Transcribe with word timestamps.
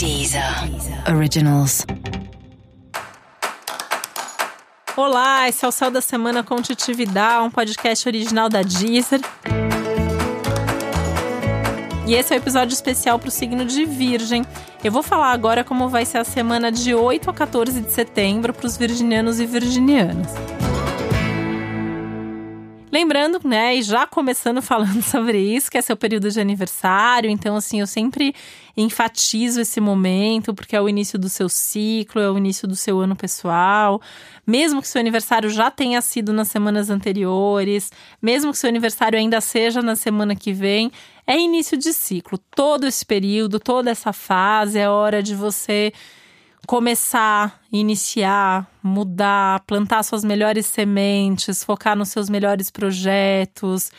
Deezer 0.00 0.42
Originals. 1.14 1.84
Olá, 4.96 5.46
esse 5.46 5.62
é 5.62 5.68
o 5.68 5.70
Céu 5.70 5.90
da 5.90 6.00
Semana 6.00 6.42
com 6.42 6.62
Titividade, 6.62 7.44
um 7.44 7.50
podcast 7.50 8.08
original 8.08 8.48
da 8.48 8.62
Deezer. 8.62 9.20
E 12.06 12.14
esse 12.14 12.32
é 12.32 12.36
o 12.36 12.40
um 12.40 12.42
episódio 12.42 12.72
especial 12.72 13.18
para 13.18 13.28
o 13.28 13.30
signo 13.30 13.62
de 13.66 13.84
Virgem. 13.84 14.42
Eu 14.82 14.90
vou 14.90 15.02
falar 15.02 15.32
agora 15.32 15.62
como 15.62 15.90
vai 15.90 16.06
ser 16.06 16.16
a 16.16 16.24
semana 16.24 16.72
de 16.72 16.94
8 16.94 17.28
a 17.28 17.34
14 17.34 17.82
de 17.82 17.92
setembro 17.92 18.54
para 18.54 18.66
os 18.66 18.78
virginianos 18.78 19.38
e 19.38 19.44
virginianas. 19.44 20.28
Lembrando, 22.92 23.40
né, 23.44 23.76
e 23.76 23.82
já 23.82 24.04
começando 24.04 24.60
falando 24.60 25.00
sobre 25.04 25.38
isso, 25.38 25.70
que 25.70 25.78
é 25.78 25.82
seu 25.82 25.96
período 25.96 26.28
de 26.28 26.40
aniversário, 26.40 27.30
então 27.30 27.54
assim, 27.54 27.78
eu 27.78 27.86
sempre 27.86 28.34
enfatizo 28.76 29.60
esse 29.60 29.80
momento, 29.80 30.52
porque 30.52 30.74
é 30.74 30.80
o 30.80 30.88
início 30.88 31.16
do 31.16 31.28
seu 31.28 31.48
ciclo, 31.48 32.20
é 32.20 32.28
o 32.28 32.36
início 32.36 32.66
do 32.66 32.74
seu 32.74 32.98
ano 32.98 33.14
pessoal. 33.14 34.00
Mesmo 34.44 34.80
que 34.82 34.88
seu 34.88 35.00
aniversário 35.00 35.48
já 35.50 35.70
tenha 35.70 36.00
sido 36.00 36.32
nas 36.32 36.48
semanas 36.48 36.90
anteriores, 36.90 37.92
mesmo 38.20 38.50
que 38.50 38.58
seu 38.58 38.68
aniversário 38.68 39.18
ainda 39.18 39.40
seja 39.40 39.80
na 39.80 39.94
semana 39.94 40.34
que 40.34 40.52
vem, 40.52 40.90
é 41.26 41.38
início 41.38 41.76
de 41.76 41.92
ciclo. 41.92 42.38
Todo 42.38 42.86
esse 42.86 43.06
período, 43.06 43.60
toda 43.60 43.90
essa 43.90 44.12
fase 44.12 44.78
é 44.78 44.88
hora 44.88 45.22
de 45.22 45.34
você 45.34 45.92
começar, 46.70 47.60
iniciar, 47.72 48.64
mudar, 48.80 49.58
plantar 49.66 50.04
suas 50.04 50.22
melhores 50.22 50.66
sementes, 50.66 51.64
focar 51.64 51.96
nos 51.96 52.10
seus 52.10 52.30
melhores 52.30 52.70
projetos, 52.70 53.90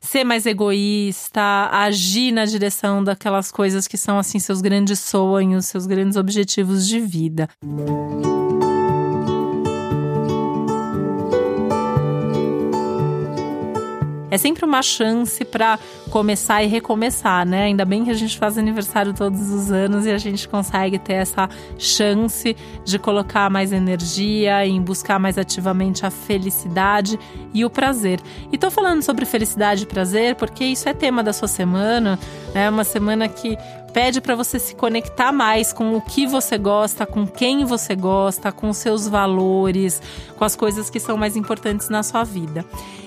ser 0.00 0.24
mais 0.24 0.46
egoísta, 0.46 1.68
agir 1.70 2.32
na 2.32 2.46
direção 2.46 3.04
daquelas 3.04 3.52
coisas 3.52 3.86
que 3.86 3.98
são 3.98 4.18
assim 4.18 4.38
seus 4.38 4.62
grandes 4.62 5.00
sonhos, 5.00 5.66
seus 5.66 5.86
grandes 5.86 6.16
objetivos 6.16 6.88
de 6.88 6.98
vida. 6.98 7.46
É 14.34 14.38
sempre 14.38 14.64
uma 14.64 14.82
chance 14.82 15.44
para 15.44 15.78
começar 16.10 16.60
e 16.64 16.66
recomeçar, 16.66 17.46
né? 17.46 17.64
Ainda 17.64 17.84
bem 17.84 18.04
que 18.04 18.10
a 18.10 18.14
gente 18.14 18.36
faz 18.36 18.58
aniversário 18.58 19.14
todos 19.14 19.50
os 19.50 19.70
anos 19.70 20.06
e 20.06 20.10
a 20.10 20.18
gente 20.18 20.48
consegue 20.48 20.98
ter 20.98 21.12
essa 21.12 21.48
chance 21.78 22.56
de 22.84 22.98
colocar 22.98 23.48
mais 23.48 23.72
energia, 23.72 24.66
em 24.66 24.82
buscar 24.82 25.20
mais 25.20 25.38
ativamente 25.38 26.04
a 26.04 26.10
felicidade 26.10 27.16
e 27.52 27.64
o 27.64 27.70
prazer. 27.70 28.20
E 28.50 28.58
tô 28.58 28.72
falando 28.72 29.02
sobre 29.02 29.24
felicidade 29.24 29.84
e 29.84 29.86
prazer 29.86 30.34
porque 30.34 30.64
isso 30.64 30.88
é 30.88 30.92
tema 30.92 31.22
da 31.22 31.32
sua 31.32 31.46
semana, 31.46 32.18
né? 32.52 32.68
Uma 32.68 32.82
semana 32.82 33.28
que 33.28 33.56
pede 33.94 34.20
para 34.20 34.34
você 34.34 34.58
se 34.58 34.74
conectar 34.74 35.30
mais 35.30 35.72
com 35.72 35.94
o 35.94 36.00
que 36.00 36.26
você 36.26 36.58
gosta, 36.58 37.06
com 37.06 37.24
quem 37.24 37.64
você 37.64 37.94
gosta, 37.94 38.50
com 38.50 38.72
seus 38.72 39.06
valores, 39.06 40.02
com 40.36 40.44
as 40.44 40.56
coisas 40.56 40.90
que 40.90 40.98
são 40.98 41.16
mais 41.16 41.36
importantes 41.36 41.88
na 41.88 42.02
sua 42.02 42.24
vida. 42.24 42.64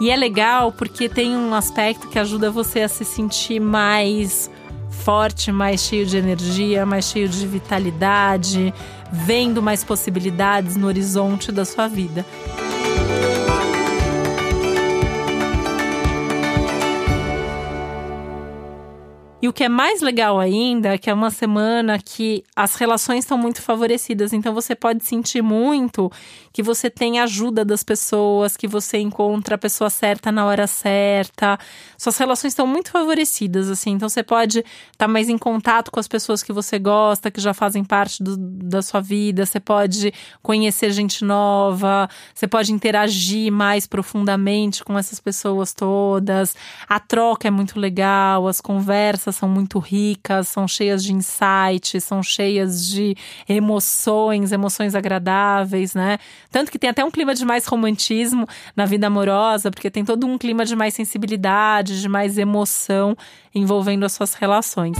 E 0.00 0.08
é 0.08 0.14
legal 0.14 0.70
porque 0.70 1.08
tem 1.08 1.36
um 1.36 1.52
aspecto 1.52 2.06
que 2.06 2.18
ajuda 2.18 2.48
você 2.48 2.82
a 2.82 2.88
se 2.88 3.04
sentir 3.04 3.58
mais 3.58 4.48
forte, 4.88 5.50
mais 5.50 5.80
cheio 5.80 6.06
de 6.06 6.16
energia, 6.16 6.86
mais 6.86 7.06
cheio 7.06 7.28
de 7.28 7.44
vitalidade, 7.44 8.72
vendo 9.10 9.60
mais 9.60 9.82
possibilidades 9.82 10.76
no 10.76 10.86
horizonte 10.86 11.50
da 11.50 11.64
sua 11.64 11.88
vida. 11.88 12.24
E 19.48 19.50
o 19.50 19.52
que 19.52 19.64
é 19.64 19.68
mais 19.68 20.02
legal 20.02 20.38
ainda 20.38 20.90
é 20.90 20.98
que 20.98 21.08
é 21.08 21.14
uma 21.14 21.30
semana 21.30 21.98
que 21.98 22.44
as 22.54 22.74
relações 22.74 23.20
estão 23.20 23.38
muito 23.38 23.62
favorecidas. 23.62 24.34
Então 24.34 24.52
você 24.52 24.74
pode 24.74 25.02
sentir 25.04 25.40
muito 25.40 26.12
que 26.52 26.62
você 26.62 26.90
tem 26.90 27.18
ajuda 27.18 27.64
das 27.64 27.82
pessoas, 27.82 28.58
que 28.58 28.68
você 28.68 28.98
encontra 28.98 29.54
a 29.54 29.58
pessoa 29.58 29.88
certa 29.88 30.30
na 30.30 30.44
hora 30.44 30.66
certa. 30.66 31.58
Suas 31.96 32.18
relações 32.18 32.52
estão 32.52 32.66
muito 32.66 32.90
favorecidas, 32.90 33.70
assim. 33.70 33.92
Então 33.92 34.06
você 34.06 34.22
pode 34.22 34.58
estar 34.58 34.66
tá 34.98 35.08
mais 35.08 35.30
em 35.30 35.38
contato 35.38 35.90
com 35.90 35.98
as 35.98 36.08
pessoas 36.08 36.42
que 36.42 36.52
você 36.52 36.78
gosta, 36.78 37.30
que 37.30 37.40
já 37.40 37.54
fazem 37.54 37.82
parte 37.82 38.22
do, 38.22 38.36
da 38.36 38.82
sua 38.82 39.00
vida. 39.00 39.46
Você 39.46 39.60
pode 39.60 40.12
conhecer 40.42 40.90
gente 40.90 41.24
nova, 41.24 42.06
você 42.34 42.46
pode 42.46 42.70
interagir 42.70 43.50
mais 43.50 43.86
profundamente 43.86 44.84
com 44.84 44.98
essas 44.98 45.20
pessoas 45.20 45.72
todas. 45.72 46.54
A 46.86 47.00
troca 47.00 47.48
é 47.48 47.50
muito 47.50 47.80
legal, 47.80 48.46
as 48.46 48.60
conversas 48.60 49.37
conversas 49.37 49.37
são 49.38 49.48
muito 49.48 49.78
ricas, 49.78 50.48
são 50.48 50.66
cheias 50.66 51.02
de 51.02 51.12
insights, 51.12 52.04
são 52.04 52.22
cheias 52.22 52.86
de 52.86 53.16
emoções, 53.48 54.52
emoções 54.52 54.94
agradáveis, 54.94 55.94
né? 55.94 56.18
Tanto 56.50 56.70
que 56.70 56.78
tem 56.78 56.90
até 56.90 57.04
um 57.04 57.10
clima 57.10 57.34
de 57.34 57.44
mais 57.44 57.66
romantismo 57.66 58.46
na 58.76 58.84
vida 58.84 59.06
amorosa, 59.06 59.70
porque 59.70 59.90
tem 59.90 60.04
todo 60.04 60.26
um 60.26 60.36
clima 60.36 60.64
de 60.64 60.74
mais 60.74 60.94
sensibilidade, 60.94 62.00
de 62.00 62.08
mais 62.08 62.36
emoção 62.36 63.16
envolvendo 63.54 64.04
as 64.04 64.12
suas 64.12 64.34
relações. 64.34 64.96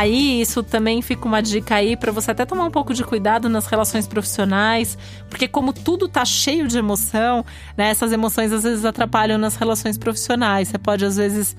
Aí, 0.00 0.40
isso 0.40 0.62
também 0.62 1.02
fica 1.02 1.26
uma 1.26 1.42
dica 1.42 1.74
aí 1.74 1.94
para 1.94 2.10
você 2.10 2.30
até 2.30 2.46
tomar 2.46 2.64
um 2.64 2.70
pouco 2.70 2.94
de 2.94 3.04
cuidado 3.04 3.50
nas 3.50 3.66
relações 3.66 4.08
profissionais, 4.08 4.96
porque 5.28 5.46
como 5.46 5.74
tudo 5.74 6.08
tá 6.08 6.24
cheio 6.24 6.66
de 6.66 6.78
emoção, 6.78 7.44
né, 7.76 7.90
essas 7.90 8.10
emoções 8.10 8.50
às 8.50 8.62
vezes 8.62 8.86
atrapalham 8.86 9.36
nas 9.36 9.56
relações 9.56 9.98
profissionais. 9.98 10.68
Você 10.68 10.78
pode 10.78 11.04
às 11.04 11.18
vezes 11.18 11.54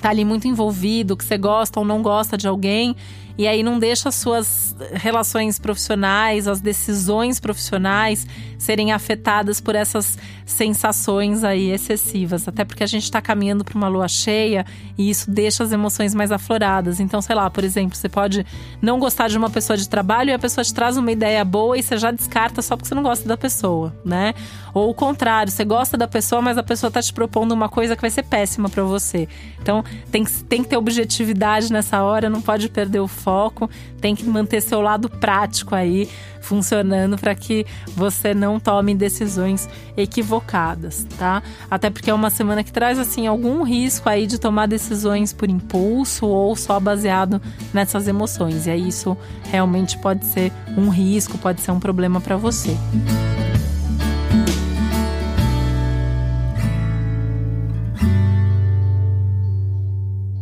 tá 0.00 0.08
ali 0.08 0.24
muito 0.24 0.48
envolvido, 0.48 1.14
que 1.14 1.26
você 1.26 1.36
gosta 1.36 1.78
ou 1.78 1.84
não 1.84 2.00
gosta 2.00 2.38
de 2.38 2.48
alguém, 2.48 2.96
e 3.36 3.48
aí 3.48 3.62
não 3.62 3.78
deixa 3.78 4.08
as 4.08 4.14
suas 4.14 4.76
relações 4.92 5.58
profissionais, 5.58 6.46
as 6.46 6.60
decisões 6.60 7.40
profissionais 7.40 8.26
serem 8.58 8.92
afetadas 8.92 9.60
por 9.60 9.74
essas 9.74 10.16
sensações 10.46 11.44
aí 11.44 11.70
excessivas. 11.70 12.46
Até 12.46 12.64
porque 12.64 12.84
a 12.84 12.86
gente 12.86 13.04
está 13.04 13.20
caminhando 13.20 13.64
para 13.64 13.76
uma 13.76 13.88
lua 13.88 14.08
cheia 14.08 14.64
e 14.96 15.10
isso 15.10 15.30
deixa 15.30 15.64
as 15.64 15.72
emoções 15.72 16.14
mais 16.14 16.30
afloradas. 16.30 17.00
Então, 17.00 17.20
sei 17.20 17.34
lá, 17.34 17.50
por 17.50 17.64
exemplo, 17.64 17.96
você 17.96 18.08
pode 18.08 18.46
não 18.80 18.98
gostar 18.98 19.28
de 19.28 19.36
uma 19.36 19.50
pessoa 19.50 19.76
de 19.76 19.88
trabalho 19.88 20.30
e 20.30 20.32
a 20.32 20.38
pessoa 20.38 20.64
te 20.64 20.72
traz 20.72 20.96
uma 20.96 21.10
ideia 21.10 21.44
boa 21.44 21.76
e 21.76 21.82
você 21.82 21.96
já 21.98 22.10
descarta 22.10 22.62
só 22.62 22.76
porque 22.76 22.88
você 22.88 22.94
não 22.94 23.02
gosta 23.02 23.28
da 23.28 23.36
pessoa, 23.36 23.94
né? 24.04 24.34
Ou 24.72 24.90
o 24.90 24.94
contrário, 24.94 25.52
você 25.52 25.64
gosta 25.64 25.96
da 25.96 26.08
pessoa, 26.08 26.42
mas 26.42 26.58
a 26.58 26.62
pessoa 26.62 26.88
está 26.88 27.00
te 27.00 27.12
propondo 27.12 27.52
uma 27.52 27.68
coisa 27.68 27.94
que 27.94 28.02
vai 28.02 28.10
ser 28.10 28.24
péssima 28.24 28.68
para 28.68 28.82
você. 28.82 29.28
Então, 29.62 29.84
tem, 30.10 30.24
tem 30.24 30.62
que 30.62 30.68
ter 30.68 30.76
objetividade 30.76 31.72
nessa 31.72 32.02
hora, 32.02 32.28
não 32.28 32.42
pode 32.42 32.68
perder 32.68 32.98
o 32.98 33.06
foco, 33.24 33.70
tem 34.00 34.14
que 34.14 34.24
manter 34.24 34.60
seu 34.60 34.82
lado 34.82 35.08
prático 35.08 35.74
aí 35.74 36.08
funcionando 36.42 37.16
para 37.16 37.34
que 37.34 37.64
você 37.96 38.34
não 38.34 38.60
tome 38.60 38.94
decisões 38.94 39.66
equivocadas, 39.96 41.06
tá? 41.18 41.42
Até 41.70 41.88
porque 41.88 42.10
é 42.10 42.14
uma 42.14 42.28
semana 42.28 42.62
que 42.62 42.70
traz 42.70 42.98
assim 42.98 43.26
algum 43.26 43.62
risco 43.62 44.08
aí 44.08 44.26
de 44.26 44.38
tomar 44.38 44.66
decisões 44.66 45.32
por 45.32 45.48
impulso 45.48 46.26
ou 46.26 46.54
só 46.54 46.78
baseado 46.78 47.40
nessas 47.72 48.06
emoções. 48.06 48.66
E 48.66 48.70
aí 48.70 48.88
isso 48.88 49.16
realmente 49.50 49.96
pode 49.98 50.26
ser 50.26 50.52
um 50.76 50.90
risco, 50.90 51.38
pode 51.38 51.62
ser 51.62 51.70
um 51.70 51.80
problema 51.80 52.20
para 52.20 52.36
você. 52.36 52.76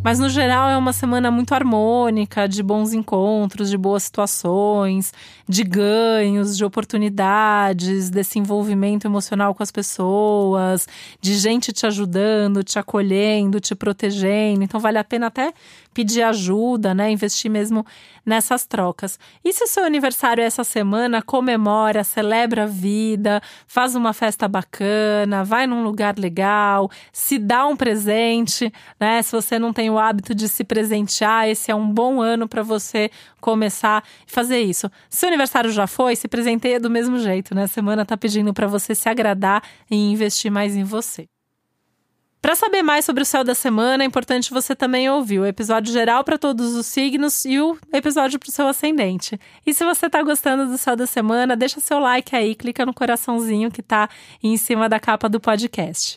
Mas 0.05 0.19
no 0.19 0.29
geral 0.29 0.69
é 0.69 0.77
uma 0.77 0.93
semana 0.93 1.31
muito 1.31 1.55
harmônica, 1.55 2.49
de 2.49 2.61
bons 2.61 2.93
encontros, 2.93 3.71
de 3.71 3.79
boas 3.79 4.03
situações, 4.03 5.13
de 5.49 5.63
ganhos, 5.63 6.57
de 6.57 6.65
oportunidades, 6.65 8.11
desse 8.11 8.37
envolvimento 8.37 9.07
emocional 9.07 9.55
com 9.55 9.63
as 9.63 9.71
pessoas, 9.71 10.89
de 11.21 11.35
gente 11.35 11.73
te 11.73 11.87
ajudando, 11.87 12.65
te 12.65 12.81
acolhendo, 12.81 13.61
te 13.61 13.77
protegendo. 13.77 14.65
Então 14.65 14.81
vale 14.81 14.99
a 14.99 15.05
pena 15.05 15.29
até 15.29 15.55
pedir 15.95 16.23
ajuda, 16.23 16.95
né? 16.95 17.11
Investir 17.11 17.51
mesmo 17.51 17.85
nessas 18.25 18.65
trocas. 18.65 19.19
E 19.45 19.53
se 19.53 19.65
o 19.65 19.67
seu 19.67 19.85
aniversário 19.85 20.43
é 20.43 20.47
essa 20.47 20.65
semana, 20.65 21.23
comemora, 21.23 22.03
celebra 22.03 22.65
a 22.65 22.67
vida, 22.67 23.41
faz 23.67 23.95
uma 23.95 24.13
festa 24.13 24.49
bacana, 24.49 25.45
vai 25.45 25.67
num 25.67 25.83
lugar 25.83 26.19
legal, 26.19 26.91
se 27.13 27.39
dá 27.39 27.67
um 27.67 27.77
presente, 27.77 28.73
né? 28.99 29.23
Se 29.23 29.33
você 29.33 29.59
não 29.59 29.73
tem 29.73 29.91
o 29.93 29.99
hábito 29.99 30.35
de 30.35 30.49
se 30.49 30.65
presentear, 30.65 31.49
esse 31.49 31.71
é 31.71 31.75
um 31.75 31.89
bom 31.89 32.21
ano 32.21 32.49
para 32.49 32.63
você 32.63 33.11
começar 33.41 34.03
e 34.27 34.31
fazer 34.31 34.61
isso. 34.61 34.91
Se 35.09 35.25
o 35.25 35.29
aniversário 35.29 35.71
já 35.71 35.87
foi, 35.87 36.17
se 36.17 36.27
presenteia 36.27 36.81
do 36.81 36.91
mesmo 36.91 37.19
jeito, 37.19 37.55
né? 37.55 37.65
A 37.65 37.69
semana 37.69 38.05
tá 38.05 38.17
pedindo 38.17 38.53
para 38.53 38.67
você 38.67 38.95
se 38.95 39.09
agradar 39.09 39.63
e 39.91 39.97
investir 39.97 40.51
mais 40.51 40.75
em 40.75 40.85
você. 40.85 41.29
Para 42.43 42.57
saber 42.57 42.83
mais 42.83 43.05
sobre 43.05 43.23
o 43.23 43.27
céu 43.27 43.45
da 43.45 43.55
semana, 43.55 44.03
é 44.03 44.07
importante 44.07 44.53
você 44.53 44.75
também 44.75 45.09
ouvir 45.09 45.39
o 45.39 45.47
episódio 45.47 45.93
geral 45.93 46.25
para 46.25 46.37
todos 46.37 46.75
os 46.75 46.87
signos 46.87 47.45
e 47.45 47.61
o 47.61 47.79
episódio 47.93 48.37
para 48.37 48.49
o 48.49 48.53
seu 48.53 48.67
ascendente. 48.67 49.39
E 49.65 49.73
se 49.73 49.85
você 49.85 50.07
está 50.07 50.21
gostando 50.25 50.67
do 50.67 50.77
céu 50.77 50.97
da 50.97 51.07
semana, 51.07 51.55
deixa 51.55 51.79
seu 51.79 52.01
like 52.01 52.35
aí, 52.35 52.57
clica 52.57 52.85
no 52.85 52.93
coraçãozinho 52.93 53.71
que 53.71 53.81
está 53.81 54.09
em 54.43 54.57
cima 54.57 54.89
da 54.89 54.99
capa 54.99 55.29
do 55.29 55.39
podcast. 55.39 56.17